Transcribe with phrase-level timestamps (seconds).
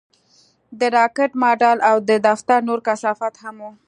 [0.79, 3.71] د راکټ ماډل او د دفتر نور کثافات هم وو